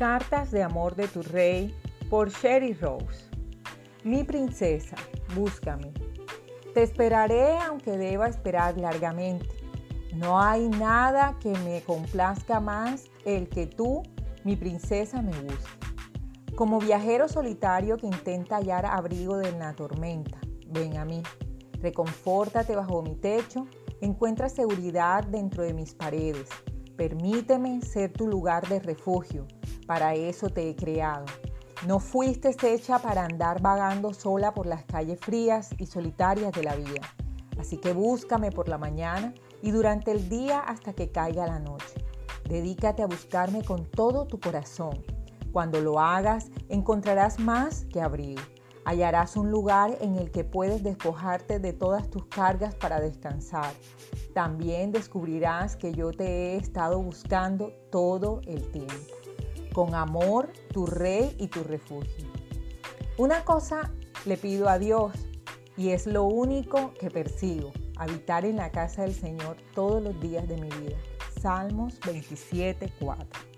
Cartas 0.00 0.50
de 0.50 0.62
amor 0.62 0.96
de 0.96 1.08
tu 1.08 1.20
rey 1.20 1.76
por 2.08 2.30
Sherry 2.30 2.72
Rose. 2.72 3.28
Mi 4.02 4.24
princesa, 4.24 4.96
búscame. 5.34 5.92
Te 6.72 6.82
esperaré 6.82 7.58
aunque 7.58 7.98
deba 7.98 8.26
esperar 8.26 8.78
largamente. 8.78 9.46
No 10.14 10.40
hay 10.40 10.70
nada 10.70 11.36
que 11.38 11.50
me 11.50 11.82
complazca 11.82 12.60
más 12.60 13.10
el 13.26 13.50
que 13.50 13.66
tú, 13.66 14.02
mi 14.42 14.56
princesa, 14.56 15.20
me 15.20 15.38
busques. 15.42 15.68
Como 16.56 16.78
viajero 16.78 17.28
solitario 17.28 17.98
que 17.98 18.06
intenta 18.06 18.56
hallar 18.56 18.86
abrigo 18.86 19.36
de 19.36 19.52
la 19.52 19.74
tormenta, 19.74 20.40
ven 20.68 20.96
a 20.96 21.04
mí. 21.04 21.22
Reconfórtate 21.82 22.74
bajo 22.74 23.02
mi 23.02 23.16
techo, 23.16 23.66
encuentra 24.00 24.48
seguridad 24.48 25.24
dentro 25.24 25.62
de 25.62 25.74
mis 25.74 25.92
paredes. 25.94 26.48
Permíteme 26.96 27.82
ser 27.82 28.14
tu 28.14 28.26
lugar 28.26 28.66
de 28.66 28.80
refugio 28.80 29.46
para 29.90 30.14
eso 30.14 30.50
te 30.50 30.70
he 30.70 30.76
creado. 30.76 31.24
No 31.84 31.98
fuiste 31.98 32.54
hecha 32.62 33.00
para 33.00 33.24
andar 33.24 33.60
vagando 33.60 34.14
sola 34.14 34.54
por 34.54 34.66
las 34.66 34.84
calles 34.84 35.18
frías 35.18 35.70
y 35.78 35.86
solitarias 35.86 36.52
de 36.52 36.62
la 36.62 36.76
vida. 36.76 37.00
Así 37.58 37.76
que 37.76 37.92
búscame 37.92 38.52
por 38.52 38.68
la 38.68 38.78
mañana 38.78 39.34
y 39.60 39.72
durante 39.72 40.12
el 40.12 40.28
día 40.28 40.60
hasta 40.60 40.92
que 40.92 41.10
caiga 41.10 41.44
la 41.48 41.58
noche. 41.58 42.04
Dedícate 42.48 43.02
a 43.02 43.08
buscarme 43.08 43.64
con 43.64 43.84
todo 43.84 44.28
tu 44.28 44.38
corazón. 44.38 45.04
Cuando 45.50 45.80
lo 45.80 45.98
hagas, 45.98 46.52
encontrarás 46.68 47.40
más 47.40 47.84
que 47.86 48.00
abrigo. 48.00 48.42
Hallarás 48.84 49.34
un 49.34 49.50
lugar 49.50 49.98
en 50.00 50.14
el 50.14 50.30
que 50.30 50.44
puedes 50.44 50.84
despojarte 50.84 51.58
de 51.58 51.72
todas 51.72 52.08
tus 52.10 52.26
cargas 52.26 52.76
para 52.76 53.00
descansar. 53.00 53.74
También 54.34 54.92
descubrirás 54.92 55.74
que 55.74 55.92
yo 55.92 56.12
te 56.12 56.52
he 56.52 56.56
estado 56.58 57.02
buscando 57.02 57.72
todo 57.90 58.40
el 58.46 58.70
tiempo 58.70 59.19
con 59.72 59.94
amor, 59.94 60.52
tu 60.72 60.86
rey 60.86 61.34
y 61.38 61.48
tu 61.48 61.62
refugio. 61.64 62.26
Una 63.16 63.44
cosa 63.44 63.92
le 64.24 64.36
pido 64.36 64.68
a 64.68 64.78
Dios 64.78 65.12
y 65.76 65.90
es 65.90 66.06
lo 66.06 66.24
único 66.24 66.92
que 66.94 67.10
persigo, 67.10 67.72
habitar 67.96 68.44
en 68.44 68.56
la 68.56 68.70
casa 68.70 69.02
del 69.02 69.14
Señor 69.14 69.56
todos 69.74 70.02
los 70.02 70.18
días 70.20 70.46
de 70.48 70.56
mi 70.56 70.68
vida. 70.68 70.96
Salmos 71.40 71.98
27, 72.00 72.92
4. 73.00 73.49